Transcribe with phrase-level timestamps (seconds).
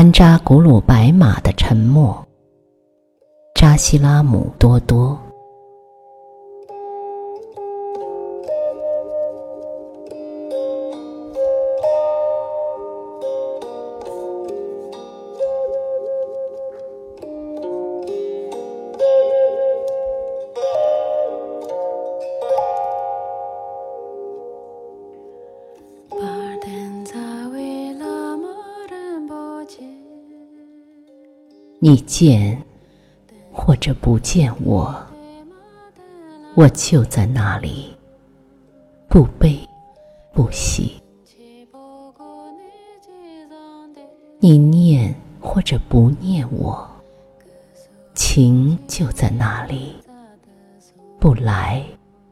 [0.00, 2.26] 安扎古鲁白马的沉默，
[3.54, 5.20] 扎西拉姆多多。
[31.82, 32.62] 你见
[33.50, 34.94] 或者不见我，
[36.54, 37.96] 我就在那里，
[39.08, 39.58] 不悲
[40.30, 41.02] 不喜。
[44.40, 46.86] 你念或者不念我，
[48.14, 49.96] 情就在那里，
[51.18, 51.82] 不来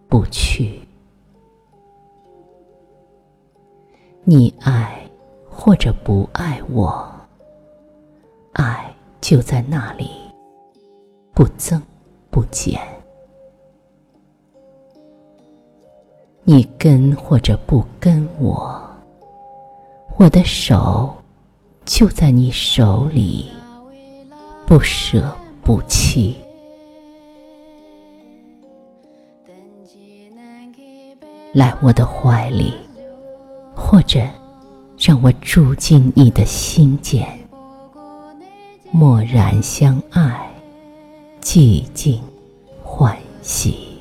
[0.09, 0.79] 不去。
[4.25, 5.09] 你爱
[5.49, 7.11] 或者不爱我，
[8.53, 8.95] 爱。
[9.21, 10.11] 就在那里，
[11.35, 11.83] 不增
[12.31, 12.81] 不减。
[16.45, 18.81] 你跟或者不跟我，
[20.17, 21.15] 我的手
[21.85, 23.51] 就在你手里，
[24.67, 25.31] 不舍
[25.63, 26.37] 不弃。
[31.53, 32.73] 来我的怀里，
[33.75, 34.21] 或者
[34.99, 37.27] 让我住进你的心间。
[38.91, 40.51] 默然相爱，
[41.43, 42.23] 寂静
[42.83, 43.99] 欢喜。